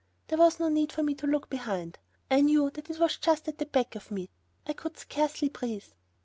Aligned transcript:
There 0.29 0.37
was 0.39 0.59
no 0.59 0.67
need 0.67 0.91
for 0.91 1.03
me 1.03 1.13
to 1.13 1.27
look 1.27 1.47
behind, 1.47 1.99
I 2.31 2.41
knew 2.41 2.71
that 2.71 2.89
it 2.89 2.97
was 2.97 3.17
just 3.17 3.47
at 3.47 3.59
the 3.59 3.67
back 3.67 3.93
of 3.95 4.09
me. 4.09 4.31
I 4.65 4.73
could 4.73 4.97
scarcely 4.97 5.49
breathe. 5.49 5.85